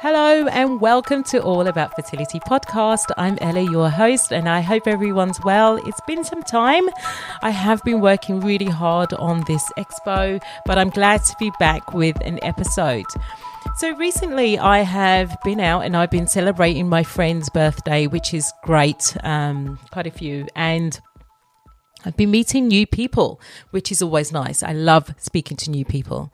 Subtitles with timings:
[0.00, 3.10] Hello and welcome to All About Fertility podcast.
[3.16, 5.76] I'm Ella, your host, and I hope everyone's well.
[5.88, 6.86] It's been some time.
[7.40, 11.94] I have been working really hard on this expo, but I'm glad to be back
[11.94, 13.06] with an episode.
[13.78, 18.52] So recently, I have been out and I've been celebrating my friend's birthday, which is
[18.64, 21.00] great, um, quite a few, and
[22.06, 24.62] I've been meeting new people, which is always nice.
[24.62, 26.32] I love speaking to new people.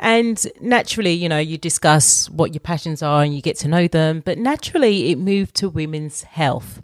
[0.00, 3.86] And naturally, you know, you discuss what your passions are and you get to know
[3.86, 6.82] them, but naturally it moved to women's health.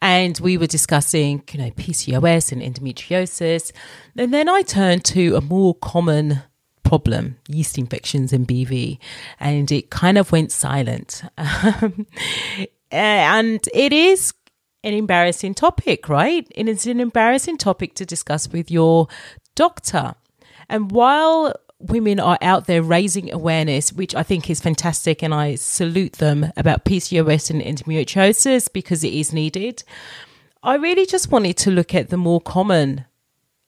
[0.00, 3.72] And we were discussing, you know, PCOS and endometriosis.
[4.16, 6.42] And then I turned to a more common
[6.84, 8.98] problem, yeast infections and BV,
[9.40, 11.24] and it kind of went silent.
[11.74, 12.06] Um,
[12.94, 14.34] and it is
[14.84, 16.46] an embarrassing topic, right?
[16.56, 19.08] And it's an embarrassing topic to discuss with your
[19.54, 20.14] doctor.
[20.68, 25.56] And while women are out there raising awareness, which I think is fantastic, and I
[25.56, 29.82] salute them about PCOS and endometriosis because it is needed,
[30.62, 33.04] I really just wanted to look at the more common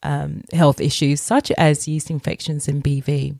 [0.02, 3.38] um, health issues, such as yeast infections and BV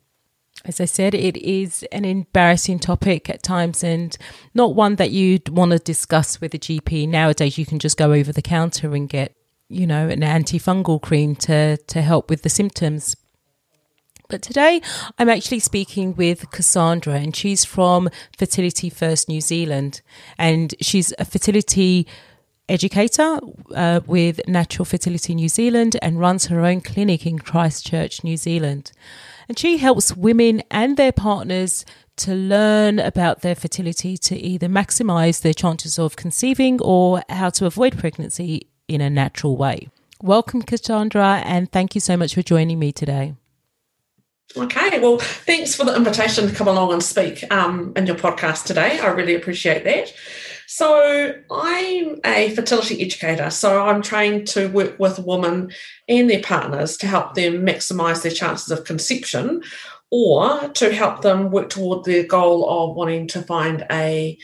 [0.64, 4.16] as I said, it is an embarrassing topic at times and
[4.54, 7.08] not one that you'd want to discuss with a GP.
[7.08, 9.34] Nowadays, you can just go over the counter and get,
[9.68, 13.14] you know, an antifungal cream to, to help with the symptoms.
[14.30, 14.80] But today,
[15.18, 20.00] I'm actually speaking with Cassandra, and she's from Fertility First New Zealand,
[20.38, 22.06] and she's a fertility
[22.68, 23.38] educator
[23.74, 28.92] uh, with Natural Fertility New Zealand and runs her own clinic in Christchurch, New Zealand
[29.48, 31.84] and she helps women and their partners
[32.16, 37.66] to learn about their fertility to either maximize their chances of conceiving or how to
[37.66, 39.88] avoid pregnancy in a natural way.
[40.22, 43.34] Welcome, Cassandra, and thank you so much for joining me today.
[44.56, 48.66] Okay, well, thanks for the invitation to come along and speak um, in your podcast
[48.66, 49.00] today.
[49.00, 50.12] I really appreciate that.
[50.68, 53.50] So, I'm a fertility educator.
[53.50, 55.72] So, I'm trained to work with women
[56.08, 59.62] and their partners to help them maximize their chances of conception
[60.10, 64.38] or to help them work toward their goal of wanting to find a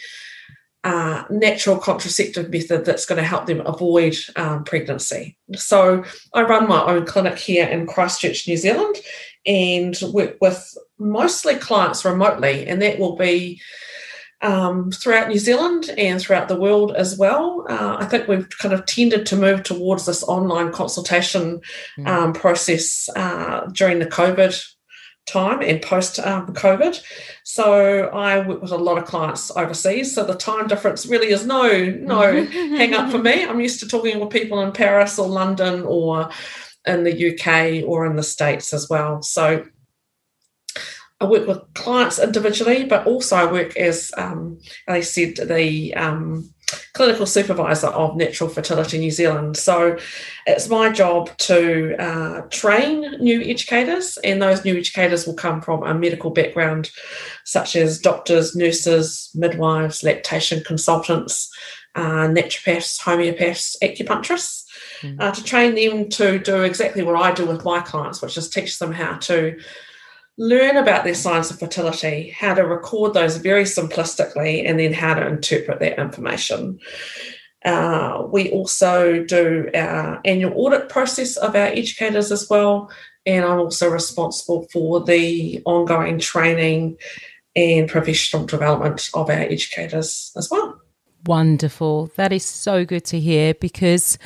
[0.82, 5.36] uh, natural contraceptive method that's going to help them avoid um, pregnancy.
[5.54, 8.96] So, I run my own clinic here in Christchurch, New Zealand,
[9.46, 13.60] and work with mostly clients remotely, and that will be
[14.42, 17.66] um, throughout New Zealand and throughout the world as well.
[17.68, 21.60] Uh, I think we've kind of tended to move towards this online consultation
[21.98, 22.06] mm.
[22.06, 24.58] um, process uh, during the COVID
[25.26, 27.00] time and post um, COVID.
[27.44, 30.14] So I work with a lot of clients overseas.
[30.14, 33.44] So the time difference really is no no hang up for me.
[33.44, 36.30] I'm used to talking with people in Paris or London or
[36.86, 39.22] in the UK or in the States as well.
[39.22, 39.64] So
[41.20, 44.58] I work with clients individually, but also I work as, um,
[44.88, 46.50] I said, the um,
[46.94, 49.58] clinical supervisor of Natural Fertility New Zealand.
[49.58, 49.98] So
[50.46, 55.82] it's my job to uh, train new educators, and those new educators will come from
[55.82, 56.90] a medical background,
[57.44, 61.50] such as doctors, nurses, midwives, lactation consultants,
[61.94, 64.59] uh, naturopaths, homeopaths, acupuncturists.
[65.02, 65.16] Mm.
[65.18, 68.50] Uh, to train them to do exactly what I do with my clients, which is
[68.50, 69.58] teach them how to
[70.38, 75.14] learn about their signs of fertility, how to record those very simplistically, and then how
[75.14, 76.78] to interpret that information.
[77.64, 82.90] Uh, we also do our annual audit process of our educators as well,
[83.26, 86.96] and I'm also responsible for the ongoing training
[87.54, 90.80] and professional development of our educators as well.
[91.26, 92.10] Wonderful.
[92.16, 94.16] That is so good to hear because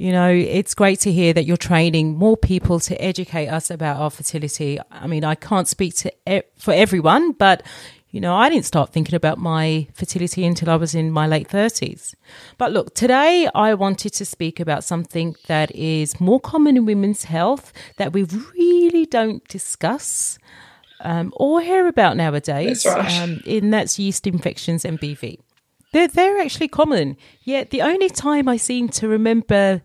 [0.00, 4.00] you know, it's great to hear that you're training more people to educate us about
[4.00, 4.78] our fertility.
[4.90, 7.62] I mean, I can't speak to e- for everyone, but
[8.08, 11.48] you know, I didn't start thinking about my fertility until I was in my late
[11.48, 12.14] 30s.
[12.56, 17.24] But look, today I wanted to speak about something that is more common in women's
[17.24, 20.38] health that we really don't discuss
[21.02, 23.22] um, or hear about nowadays, that's right.
[23.22, 25.40] um, and that's yeast infections and BV.
[25.92, 27.18] They're, they're actually common.
[27.42, 29.82] Yet the only time I seem to remember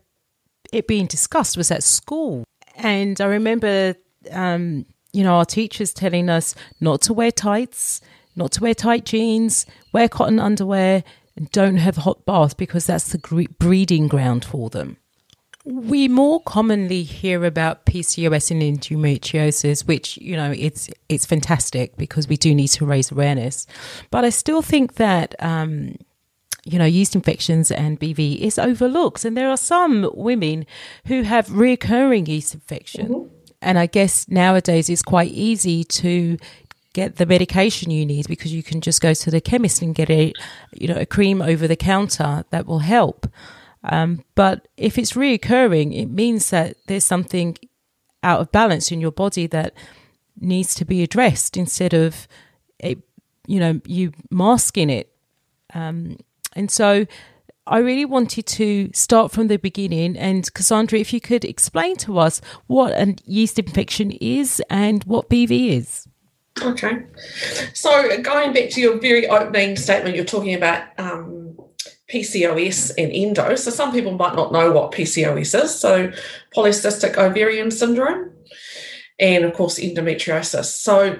[0.72, 2.44] it being discussed was at school.
[2.76, 3.96] And I remember,
[4.32, 8.02] um, you know, our teachers telling us not to wear tights,
[8.36, 11.04] not to wear tight jeans, wear cotton underwear,
[11.36, 14.98] and don't have hot bath because that's the breeding ground for them.
[15.64, 22.28] We more commonly hear about PCOS and endometriosis, which you know it's it's fantastic because
[22.28, 23.66] we do need to raise awareness.
[24.12, 25.96] But I still think that um,
[26.66, 30.66] you know yeast infections and BV is overlooked, and there are some women
[31.08, 33.36] who have recurring yeast infection, mm-hmm.
[33.62, 36.38] and I guess nowadays it's quite easy to
[36.94, 40.10] get the medication you need because you can just go to the chemist and get
[40.10, 40.34] a
[40.74, 43.28] you know a cream over the counter that will help.
[43.84, 47.58] Um, but if it's reoccurring, it means that there's something
[48.24, 49.74] out of balance in your body that
[50.40, 52.28] needs to be addressed instead of
[52.80, 52.98] it,
[53.48, 55.12] you know, you masking it.
[55.74, 56.18] Um,
[56.56, 57.06] and so
[57.68, 60.16] I really wanted to start from the beginning.
[60.18, 65.30] And Cassandra, if you could explain to us what a yeast infection is and what
[65.30, 66.08] BV is.
[66.62, 67.06] Okay.
[67.74, 71.58] So going back to your very opening statement, you're talking about um,
[72.10, 73.56] PCOS and endo.
[73.56, 75.78] So some people might not know what PCOS is.
[75.78, 76.12] So
[76.56, 78.32] polycystic ovarian syndrome,
[79.20, 80.66] and of course endometriosis.
[80.66, 81.18] So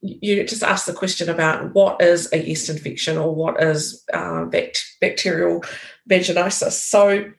[0.00, 4.44] you just asked the question about what is a yeast infection or what is uh,
[4.44, 5.64] bact- bacterial
[6.08, 6.72] vaginosis.
[6.72, 7.32] So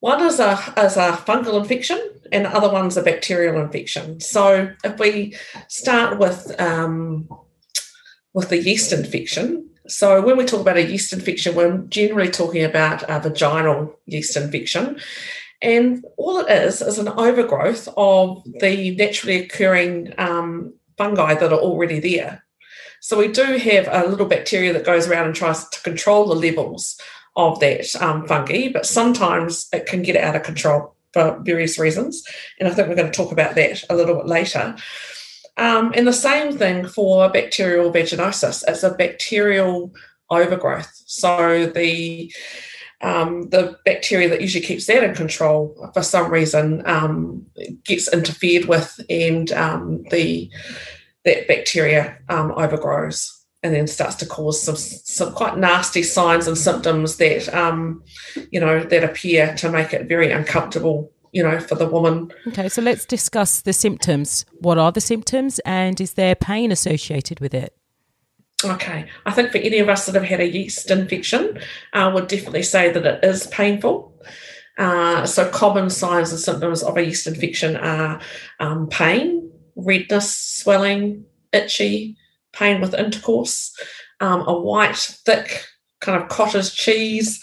[0.00, 2.00] one is a is a fungal infection,
[2.32, 4.20] and the other one's a bacterial infection.
[4.20, 5.34] So if we
[5.68, 7.28] start with um,
[8.32, 12.64] with the yeast infection, so when we talk about a yeast infection, we're generally talking
[12.64, 15.00] about a vaginal yeast infection.
[15.62, 21.58] And all it is is an overgrowth of the naturally occurring um, fungi that are
[21.58, 22.44] already there.
[23.00, 26.34] So we do have a little bacteria that goes around and tries to control the
[26.34, 27.00] levels
[27.36, 32.22] of that um, fungi, but sometimes it can get out of control for various reasons.
[32.58, 34.76] And I think we're going to talk about that a little bit later.
[35.56, 38.62] Um, and the same thing for bacterial vaginosis.
[38.68, 39.94] It's a bacterial
[40.28, 40.92] overgrowth.
[41.06, 42.30] So the
[43.02, 47.46] um, the bacteria that usually keeps that in control for some reason um,
[47.84, 50.50] gets interfered with, and um, the
[51.24, 56.56] that bacteria um, overgrows and then starts to cause some some quite nasty signs and
[56.56, 58.02] symptoms that um,
[58.50, 62.32] you know that appear to make it very uncomfortable you know for the woman.
[62.48, 64.44] Okay so let's discuss the symptoms.
[64.60, 67.74] What are the symptoms and is there pain associated with it
[68.64, 71.58] Okay, I think for any of us that have had a yeast infection,
[71.94, 74.12] uh, would definitely say that it is painful.
[74.76, 78.20] Uh, so, common signs and symptoms of a yeast infection are
[78.58, 82.16] um, pain, redness, swelling, itchy,
[82.52, 83.74] pain with intercourse,
[84.20, 85.64] um, a white, thick
[86.00, 87.42] kind of cottage cheese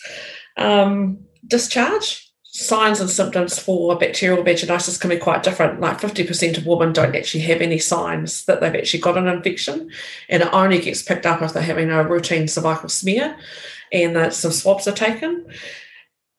[0.57, 2.26] um, discharge,
[2.57, 5.79] signs and symptoms for bacterial vaginosis can be quite different.
[5.79, 9.91] Like 50% of women don't actually have any signs that they've actually got an infection,
[10.27, 13.37] and it only gets picked up if they're having a routine cervical smear
[13.93, 15.45] and that some swabs are taken.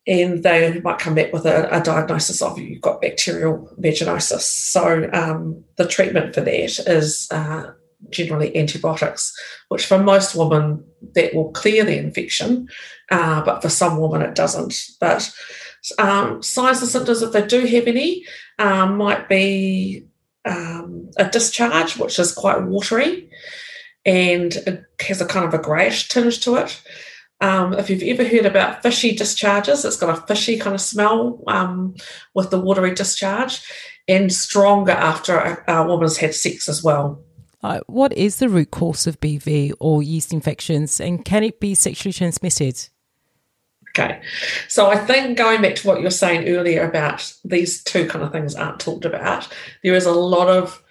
[0.09, 4.41] And they might come back with a, a diagnosis of you've got bacterial vaginosis.
[4.41, 7.75] So um, the treatment for that is uh,
[8.11, 9.33] generally antibiotics,
[9.69, 12.69] which for most women that will clear the infection,
[13.11, 14.75] uh, but for some women it doesn't.
[14.99, 15.31] But
[15.99, 18.25] um, signs and symptoms, if they do have any,
[18.59, 20.07] um, might be
[20.45, 23.31] um, a discharge, which is quite watery
[24.09, 26.81] and it has a kind of a greyish tinge to it.
[27.41, 31.43] Um, if you've ever heard about fishy discharges, it's got a fishy kind of smell
[31.47, 31.95] um,
[32.35, 33.63] with the watery discharge
[34.09, 37.23] and stronger after a, a woman's had sex as well.
[37.63, 41.75] Uh, what is the root cause of BV or yeast infections and can it be
[41.75, 42.89] sexually transmitted?
[43.99, 44.21] Okay.
[44.69, 48.25] So I think going back to what you were saying earlier about these two kind
[48.25, 49.49] of things aren't talked about,
[49.83, 50.83] there is a lot of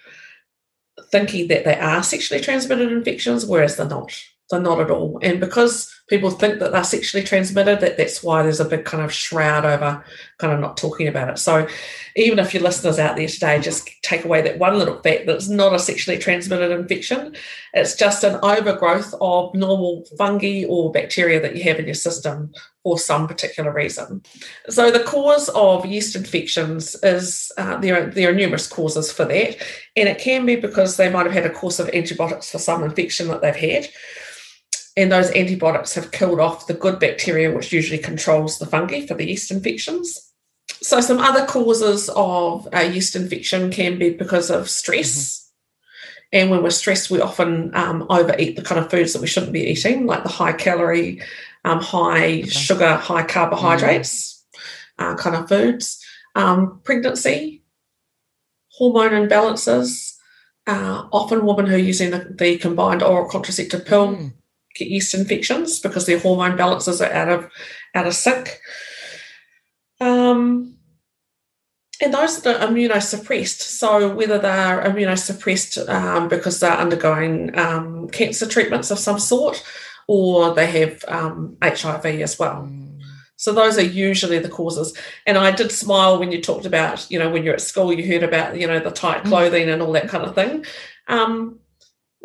[1.10, 4.12] thinking that they are sexually transmitted infections, whereas they're not.
[4.50, 5.18] They're not at all.
[5.22, 9.04] And because people think that they're sexually transmitted, that that's why there's a big kind
[9.04, 10.02] of shroud over
[10.38, 11.38] kind of not talking about it.
[11.38, 11.66] So
[12.16, 15.36] even if your listeners out there today just take away that one little fact that
[15.36, 17.36] it's not a sexually transmitted infection,
[17.74, 22.50] it's just an overgrowth of normal fungi or bacteria that you have in your system
[22.82, 24.22] for some particular reason.
[24.70, 29.26] So the cause of yeast infections is uh, there, are, there are numerous causes for
[29.26, 29.58] that.
[29.94, 32.82] And it can be because they might have had a course of antibiotics for some
[32.82, 33.88] infection that they've had
[34.98, 39.14] and those antibiotics have killed off the good bacteria, which usually controls the fungi for
[39.14, 40.32] the yeast infections.
[40.82, 45.12] So, some other causes of a yeast infection can be because of stress.
[45.12, 45.44] Mm-hmm.
[46.30, 49.52] And when we're stressed, we often um, overeat the kind of foods that we shouldn't
[49.52, 51.22] be eating, like the high calorie,
[51.64, 52.46] um, high okay.
[52.48, 54.44] sugar, high carbohydrates
[54.98, 55.12] mm.
[55.12, 56.04] uh, kind of foods.
[56.34, 57.62] Um, pregnancy,
[58.70, 60.16] hormone imbalances.
[60.66, 64.32] Uh, often, women who are using the, the combined oral contraceptive pill mm
[64.84, 67.50] yeast infections because their hormone balances are out of
[67.94, 68.58] out of sync.
[70.00, 70.76] Um,
[72.00, 78.46] and those that are immunosuppressed, so whether they're immunosuppressed um, because they're undergoing um, cancer
[78.46, 79.64] treatments of some sort,
[80.06, 82.62] or they have um, HIV as well.
[82.62, 83.00] Mm.
[83.36, 84.96] So those are usually the causes.
[85.26, 88.06] And I did smile when you talked about, you know, when you're at school, you
[88.06, 89.28] heard about, you know, the tight mm.
[89.28, 90.64] clothing and all that kind of thing.
[91.06, 91.60] Um,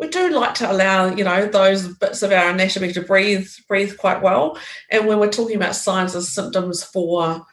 [0.04, 3.96] we do like to allow you know those bits of our anatomy to breathe breathe
[3.96, 4.58] quite well
[4.90, 7.44] and when we're talking about signs and symptoms for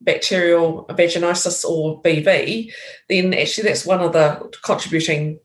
[0.00, 2.70] bacterial vaginosis or bv
[3.08, 5.38] then actually that's one of the contributing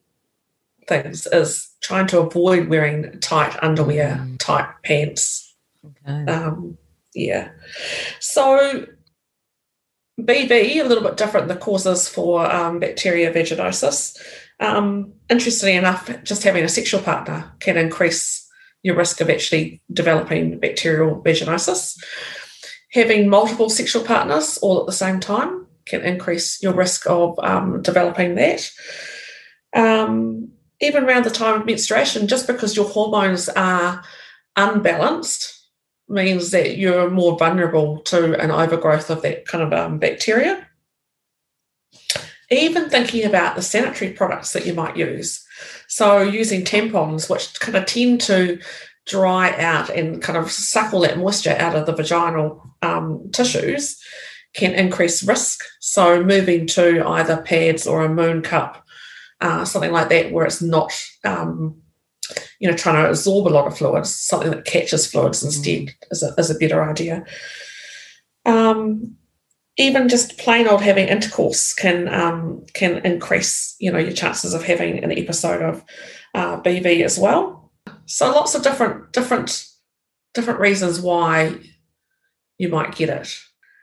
[0.88, 4.38] things is trying to avoid wearing tight underwear mm.
[4.40, 6.32] tight pants okay.
[6.32, 6.78] um,
[7.16, 7.50] yeah
[8.20, 8.86] so
[10.20, 14.20] bv a little bit different the causes for um, bacteria vaginosis
[14.62, 18.48] um, interestingly enough, just having a sexual partner can increase
[18.84, 21.98] your risk of actually developing bacterial vaginosis.
[22.94, 27.82] Having multiple sexual partners all at the same time can increase your risk of um,
[27.82, 28.70] developing that.
[29.74, 30.50] Um,
[30.80, 34.04] even around the time of menstruation, just because your hormones are
[34.56, 35.60] unbalanced
[36.10, 40.68] means that you're more vulnerable to an overgrowth of that kind of um, bacteria
[42.52, 45.44] even thinking about the sanitary products that you might use.
[45.88, 48.60] So, using tampons, which kind of tend to
[49.08, 54.02] dry out and kind of suck all that moisture out of the vaginal um, tissues,
[54.54, 55.64] can increase risk.
[55.80, 58.86] So, moving to either pads or a moon cup,
[59.40, 60.92] uh, something like that, where it's not,
[61.24, 61.82] um,
[62.60, 65.94] you know, trying to absorb a lot of fluids, something that catches fluids instead, mm.
[66.12, 67.26] is, a, is a better idea.
[68.46, 69.16] Um,
[69.82, 74.64] even just plain old having intercourse can um, can increase you know your chances of
[74.64, 75.84] having an episode of
[76.34, 77.72] uh, BV as well.
[78.06, 79.68] So lots of different different
[80.34, 81.58] different reasons why
[82.58, 83.38] you might get it.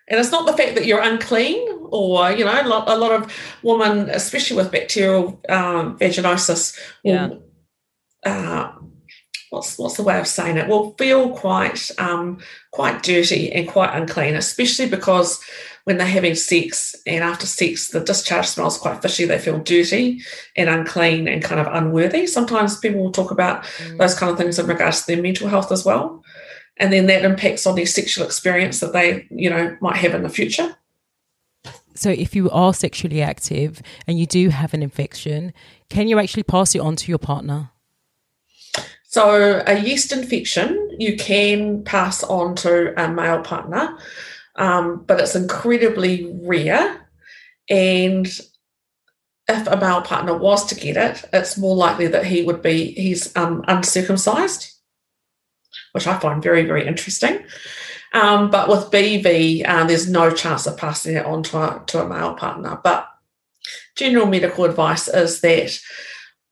[0.09, 3.13] And it's not the fact that you're unclean or, you know, a lot, a lot
[3.13, 7.43] of women, especially with bacterial um, vaginosis, will,
[8.25, 8.31] yeah.
[8.31, 8.73] uh,
[9.51, 12.39] what's, what's the way of saying it, will feel quite, um,
[12.73, 15.43] quite dirty and quite unclean, especially because
[15.89, 20.21] when they're having sex and after sex the discharge smells quite fishy they feel dirty
[20.55, 22.27] and unclean and kind of unworthy.
[22.27, 23.97] Sometimes people will talk about mm.
[23.97, 26.23] those kind of things in regards to their mental health as well.
[26.77, 30.25] And then that impacts on their sexual experience that they you know might have in
[30.25, 30.77] the future.
[31.95, 35.55] So if you are sexually active and you do have an infection
[35.89, 37.71] can you actually pass it on to your partner?
[39.05, 43.97] So a yeast infection you can pass on to a male partner
[44.59, 47.09] um, but it's incredibly rare.
[47.71, 48.27] And
[49.49, 52.93] if a male partner was to get it, it's more likely that he would be
[52.93, 54.75] he's um, uncircumcised,
[55.93, 57.45] which I find very very interesting.
[58.13, 62.03] Um, but with BV, uh, there's no chance of passing it on to a, to
[62.03, 62.81] a male partner.
[62.83, 63.07] But
[63.97, 65.79] general medical advice is that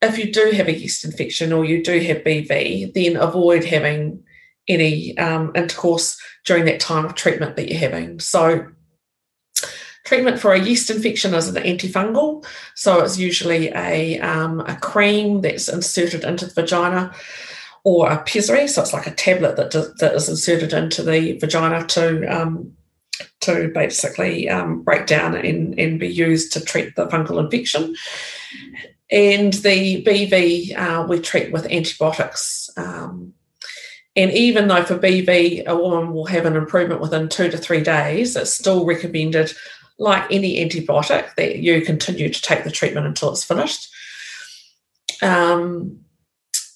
[0.03, 4.23] if you do have a yeast infection or you do have BV, then avoid having
[4.69, 8.21] any um, intercourse during that time of treatment that you're having.
[8.21, 8.67] So,
[10.05, 12.47] treatment for a yeast infection is an antifungal.
[12.75, 17.15] So, it's usually a, um, a cream that's inserted into the vagina
[17.85, 18.69] or a pessary.
[18.69, 22.77] So, it's like a tablet that, that is inserted into the vagina to um,
[23.41, 27.95] to basically um, break down and, and be used to treat the fungal infection.
[29.11, 32.69] And the BV uh, we treat with antibiotics.
[32.77, 33.35] Um,
[34.17, 37.83] and even though for BV, a woman will have an improvement within two to three
[37.83, 39.53] days, it's still recommended,
[39.99, 43.91] like any antibiotic, that you continue to take the treatment until it's finished.
[45.23, 46.01] Um,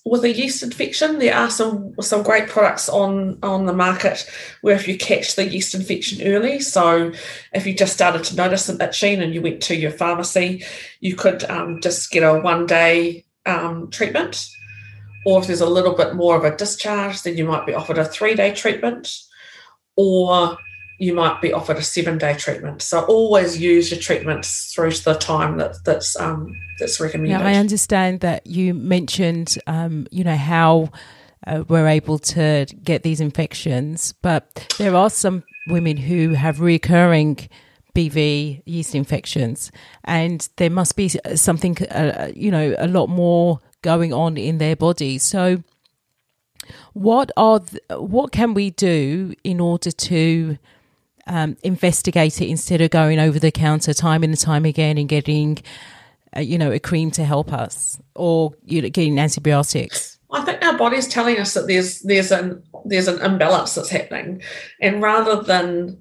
[0.04, 4.28] with a yeast infection, there are some some great products on on the market
[4.60, 7.12] where if you catch the yeast infection early, so
[7.52, 10.64] if you just started to notice an itching and you went to your pharmacy,
[11.00, 14.46] you could um, just get a one day um, treatment
[15.24, 17.98] or if there's a little bit more of a discharge, then you might be offered
[17.98, 19.16] a three day treatment,
[19.96, 20.56] or
[20.98, 22.82] you might be offered a seven day treatment.
[22.82, 27.38] So always use your treatments through to the time that that's um, that's recommended.
[27.38, 30.90] Now I understand that you mentioned, um, you know, how
[31.46, 37.48] uh, we're able to get these infections, but there are some women who have recurring
[37.94, 39.72] BV yeast infections,
[40.04, 44.76] and there must be something, uh, you know, a lot more going on in their
[44.76, 45.18] body.
[45.18, 45.62] So,
[46.92, 50.58] what are th- what can we do in order to
[51.26, 55.58] um, investigate it instead of going over the counter time and time again and getting,
[56.36, 60.18] uh, you know, a cream to help us or you know, getting antibiotics?
[60.32, 64.42] I think our body's telling us that there's there's an there's an imbalance that's happening,
[64.80, 65.98] and rather than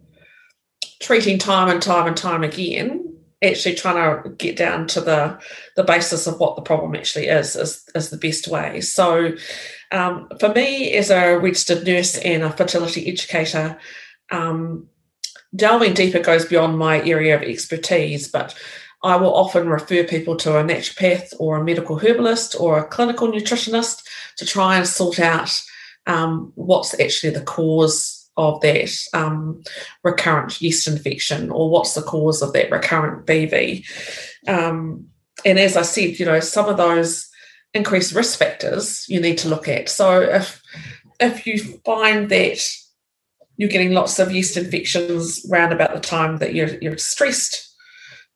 [1.00, 3.09] treating time and time and time again,
[3.44, 5.40] actually trying to get down to the
[5.76, 8.82] the basis of what the problem actually is is, is the best way.
[8.82, 9.34] So
[9.92, 13.78] um, for me as a registered nurse and a fertility educator,
[14.32, 14.88] um,
[15.56, 18.56] delving deeper goes beyond my area of expertise, but
[19.02, 23.30] I will often refer people to a naturopath or a medical herbalist or a clinical
[23.30, 24.04] nutritionist
[24.38, 25.62] to try and sort out
[26.06, 29.62] um, what's actually the cause of that um,
[30.04, 33.86] recurrent yeast infection or what's the cause of that recurrent BV.
[34.48, 35.08] Um,
[35.46, 37.30] and as I said, you know, some of those
[37.74, 39.90] increased risk factors you need to look at.
[39.90, 40.62] So if
[41.20, 42.60] if you find that
[43.58, 47.76] you're getting lots of yeast infections around about the time that you're, you're stressed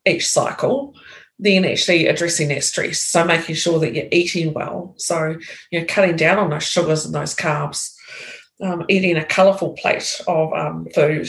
[0.06, 0.94] each cycle,
[1.40, 3.00] then actually addressing that stress.
[3.00, 4.96] So making sure that you're eating well.
[4.98, 5.38] So
[5.72, 7.93] you know, cutting down on those sugars and those carbs,
[8.64, 11.28] um, eating a colourful plate of um, food,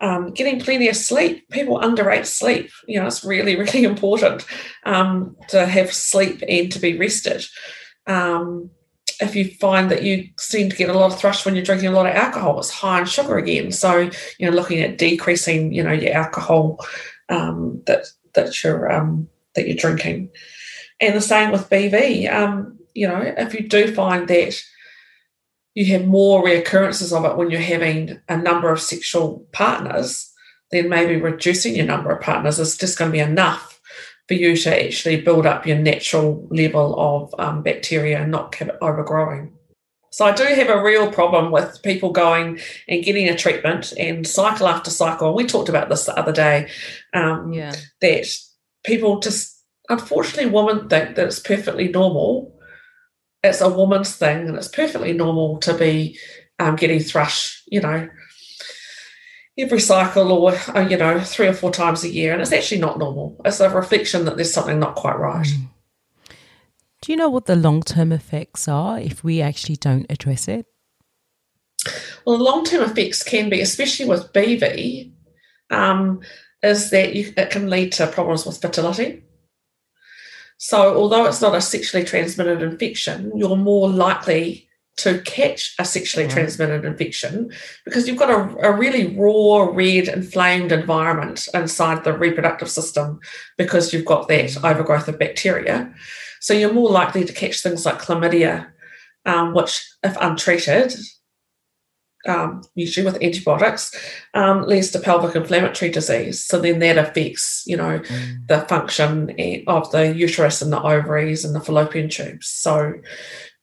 [0.00, 1.48] um, getting plenty of sleep.
[1.50, 2.70] People underrate sleep.
[2.86, 4.44] You know, it's really, really important
[4.84, 7.46] um, to have sleep and to be rested.
[8.06, 8.70] Um,
[9.20, 11.88] if you find that you seem to get a lot of thrush when you're drinking
[11.88, 13.72] a lot of alcohol, it's high in sugar again.
[13.72, 16.78] So, you know, looking at decreasing, you know, your alcohol
[17.28, 18.88] um, that that you're
[19.54, 20.30] that you're drinking.
[21.00, 22.22] And the same with BV.
[22.94, 24.60] You know, if you do find that
[25.78, 30.28] you have more reoccurrences of it when you're having a number of sexual partners,
[30.72, 33.80] then maybe reducing your number of partners is just going to be enough
[34.26, 38.66] for you to actually build up your natural level of um, bacteria and not keep
[38.66, 39.52] it overgrowing.
[40.10, 42.58] So I do have a real problem with people going
[42.88, 45.32] and getting a treatment and cycle after cycle.
[45.32, 46.70] We talked about this the other day.
[47.14, 47.76] Um, yeah.
[48.00, 48.26] That
[48.82, 52.57] people just, unfortunately, women think that it's perfectly normal.
[53.48, 56.18] It's a woman's thing, and it's perfectly normal to be
[56.58, 58.08] um, getting thrush, you know,
[59.56, 62.32] every cycle or, uh, you know, three or four times a year.
[62.32, 63.40] And it's actually not normal.
[63.44, 65.46] It's a reflection that there's something not quite right.
[65.46, 65.68] Mm.
[67.00, 70.66] Do you know what the long term effects are if we actually don't address it?
[72.24, 75.12] Well, the long term effects can be, especially with BV,
[75.70, 76.20] um,
[76.62, 79.22] is that you, it can lead to problems with fertility.
[80.58, 84.68] So, although it's not a sexually transmitted infection, you're more likely
[84.98, 86.30] to catch a sexually mm.
[86.30, 87.52] transmitted infection
[87.84, 93.20] because you've got a, a, really raw, red, inflamed environment inside the reproductive system
[93.56, 94.68] because you've got that mm.
[94.68, 95.94] overgrowth of bacteria.
[96.40, 98.68] So you're more likely to catch things like chlamydia,
[99.24, 100.92] um, which, if untreated,
[102.28, 103.94] um, usually with antibiotics,
[104.34, 106.44] um, leads to pelvic inflammatory disease.
[106.44, 108.46] So then that affects, you know, mm.
[108.46, 109.34] the function
[109.66, 112.48] of the uterus and the ovaries and the fallopian tubes.
[112.48, 112.94] So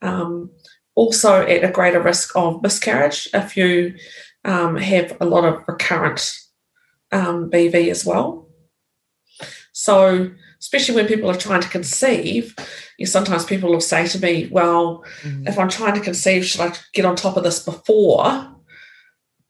[0.01, 0.49] um,
[0.95, 3.95] also at a greater risk of miscarriage if you
[4.43, 6.35] um, have a lot of recurrent
[7.11, 8.49] um, BV as well.
[9.73, 12.55] So especially when people are trying to conceive,
[12.97, 15.47] you know, sometimes people will say to me, Well, mm.
[15.47, 18.54] if I'm trying to conceive, should I get on top of this before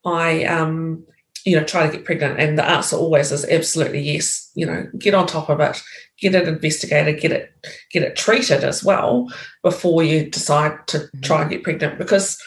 [0.06, 1.04] I um,
[1.46, 2.40] you know, try to get pregnant?
[2.40, 4.50] And the answer always is absolutely yes.
[4.54, 5.80] You know, get on top of it,
[6.18, 7.54] get it investigated, get it
[7.92, 9.28] get it treated as well
[9.62, 11.22] before you decide to mm.
[11.22, 11.98] try and get pregnant.
[11.98, 12.42] Because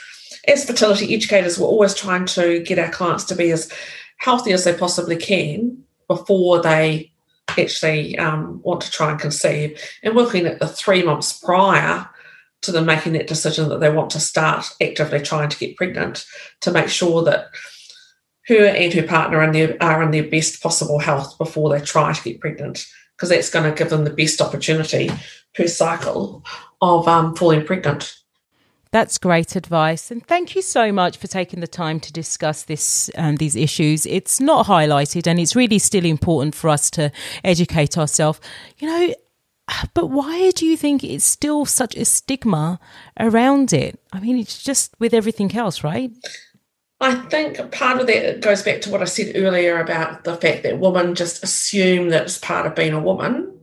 [0.48, 3.72] as fertility educators, we're always trying to get our clients to be as
[4.18, 7.12] healthy as they possibly can before they
[7.58, 12.08] actually um, want to try and conceive and looking at the three months prior
[12.62, 16.26] to them making that decision that they want to start actively trying to get pregnant
[16.62, 17.48] to make sure that
[18.48, 21.84] her and her partner are in their, are in their best possible health before they
[21.84, 25.12] try to get pregnant because that's going to give them the best opportunity
[25.54, 26.44] per cycle
[26.82, 28.16] of um, falling pregnant.
[28.92, 33.12] That's great advice, and thank you so much for taking the time to discuss this
[33.16, 34.08] um, these issues.
[34.08, 37.12] It's not highlighted, and it's really still important for us to
[37.44, 38.40] educate ourselves.
[38.80, 39.14] You know,
[39.94, 42.80] but why do you think it's still such a stigma
[43.20, 44.00] around it?
[44.12, 46.12] I mean, it's just with everything else, right?
[47.02, 50.64] I think part of that goes back to what I said earlier about the fact
[50.64, 53.60] that women just assume that it's part of being a woman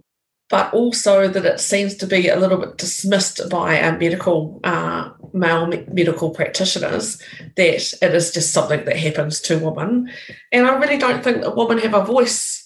[0.49, 5.11] but also that it seems to be a little bit dismissed by our medical uh,
[5.33, 7.21] male medical practitioners
[7.57, 10.11] that it is just something that happens to women,
[10.53, 12.66] and I really don't think that women have a voice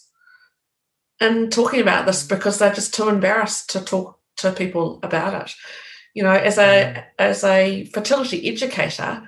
[1.20, 5.52] in talking about this because they're just too embarrassed to talk to people about it.
[6.14, 7.04] You know, as a mm.
[7.18, 9.22] as a fertility educator,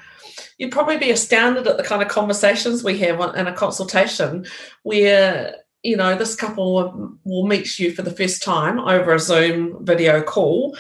[0.59, 4.47] you'd probably be astounded at the kind of conversations we have in a consultation
[4.83, 9.85] where you know, this couple will meet you for the first time over a Zoom
[9.85, 10.77] video call.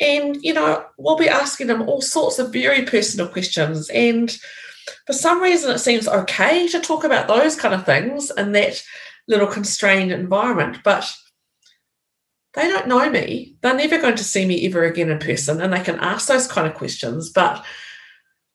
[0.00, 3.90] And, you know, we'll be asking them all sorts of very personal questions.
[3.90, 4.30] And
[5.06, 8.82] for some reason, it seems okay to talk about those kind of things and that
[9.28, 10.78] little constrained environment.
[10.82, 11.14] But
[12.54, 13.56] they don't know me.
[13.60, 15.60] They're never going to see me ever again in person.
[15.60, 17.30] And they can ask those kind of questions.
[17.30, 17.64] But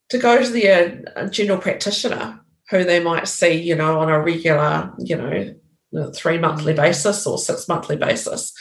[0.10, 4.20] to go to the uh, general practitioner who they might see, you know, on a
[4.20, 8.52] regular, you know, three monthly basis or six monthly basis.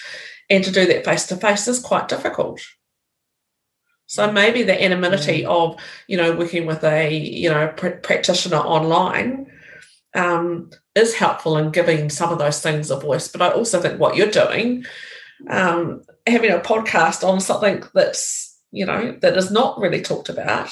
[0.51, 2.61] And to do that face to face is quite difficult.
[4.07, 9.51] So maybe the anonymity of, you know, working with a, you know, pr- practitioner online
[10.15, 13.29] um, is helpful in giving some of those things a voice.
[13.29, 14.85] But I also think what you're doing,
[15.49, 20.71] um, having a podcast on something that's, you know, that is not really talked about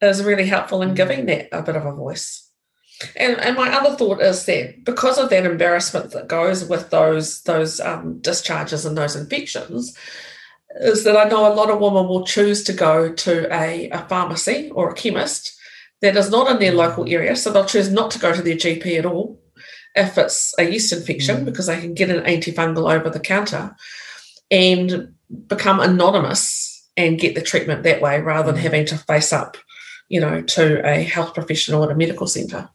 [0.00, 0.96] is really helpful in mm.
[0.96, 2.50] giving that a bit of a voice.
[3.16, 7.42] And, and my other thought is that because of that embarrassment that goes with those
[7.42, 9.96] those um, discharges and those infections,
[10.76, 14.06] is that I know a lot of women will choose to go to a, a
[14.08, 15.58] pharmacy or a chemist
[16.02, 18.56] that is not in their local area, so they'll choose not to go to their
[18.56, 19.40] GP at all
[19.94, 21.44] if it's a yeast infection mm.
[21.44, 23.74] because they can get an antifungal over the counter
[24.50, 25.14] and
[25.46, 28.64] become anonymous and get the treatment that way rather than mm.
[28.64, 29.56] having to face up,
[30.08, 32.68] you know, to a health professional at a medical centre.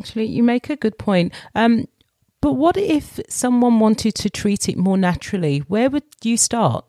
[0.00, 1.32] Actually, you make a good point.
[1.54, 1.86] Um,
[2.40, 5.58] but what if someone wanted to treat it more naturally?
[5.58, 6.84] Where would you start?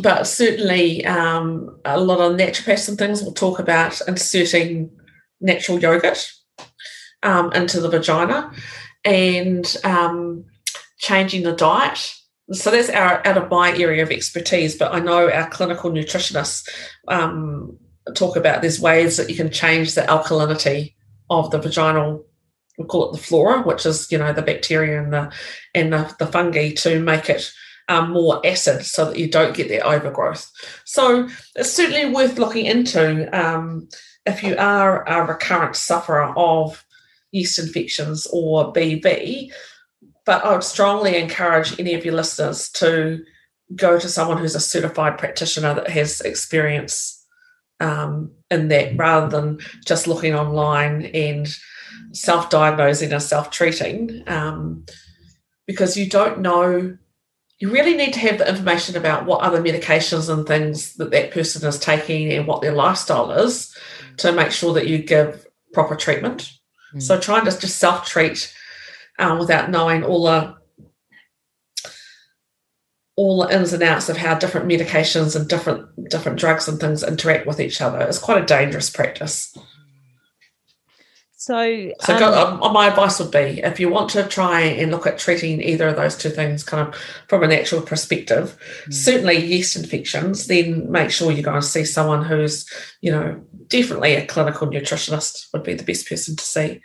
[0.00, 4.90] But certainly, um, a lot of naturopaths and things will talk about inserting
[5.40, 6.32] natural yogurt
[7.22, 8.52] um, into the vagina
[9.04, 10.44] and um,
[10.98, 12.14] changing the diet.
[12.52, 14.76] So that's our out of my area of expertise.
[14.76, 16.68] But I know our clinical nutritionists
[17.08, 17.78] um,
[18.14, 20.94] talk about there's ways that you can change the alkalinity
[21.28, 22.24] of the vaginal
[22.80, 25.30] we call it the flora, which is you know the bacteria and the
[25.74, 27.52] and the, the fungi to make it
[27.90, 30.50] um, more acid so that you don't get that overgrowth.
[30.84, 33.88] So it's certainly worth looking into um,
[34.24, 36.84] if you are a recurrent sufferer of
[37.32, 39.52] yeast infections or BV.
[40.24, 43.24] But I would strongly encourage any of your listeners to
[43.74, 47.26] go to someone who's a certified practitioner that has experience
[47.80, 51.48] um, in that rather than just looking online and
[52.12, 54.84] self diagnosing or self treating um,
[55.66, 56.96] because you don't know.
[57.60, 61.30] You really need to have the information about what other medications and things that that
[61.30, 63.76] person is taking and what their lifestyle is
[64.16, 66.50] to make sure that you give proper treatment.
[66.94, 67.02] Mm.
[67.02, 68.52] So trying to just self treat
[69.18, 70.56] um, without knowing all the
[73.16, 77.02] all the ins and outs of how different medications and different different drugs and things
[77.02, 79.54] interact with each other is quite a dangerous practice.
[81.50, 84.92] So, so um, go, um, my advice would be if you want to try and
[84.92, 86.94] look at treating either of those two things kind of
[87.26, 88.94] from an actual perspective, mm.
[88.94, 94.14] certainly yeast infections, then make sure you go and see someone who's, you know, definitely
[94.14, 96.80] a clinical nutritionist would be the best person to see.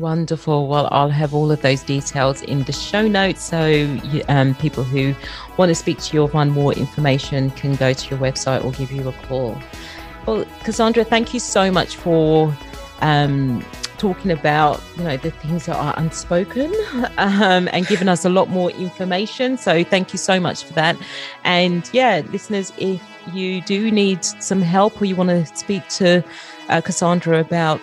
[0.00, 0.68] Wonderful.
[0.68, 3.42] Well, I'll have all of those details in the show notes.
[3.42, 5.14] So um, people who
[5.56, 8.72] want to speak to you or find more information can go to your website or
[8.72, 9.58] give you a call.
[10.26, 12.54] Well, Cassandra, thank you so much for
[13.00, 13.64] um,
[13.96, 16.74] talking about you know the things that are unspoken
[17.16, 19.56] um, and giving us a lot more information.
[19.56, 20.98] So thank you so much for that.
[21.44, 26.22] And yeah, listeners, if you do need some help or you want to speak to
[26.68, 27.80] uh, Cassandra about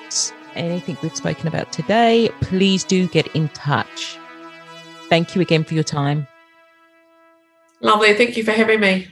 [0.56, 4.18] anything we've spoken about today, please do get in touch.
[5.10, 6.28] Thank you again for your time.
[7.82, 8.13] Lovely.
[8.13, 9.08] Thank you for having me.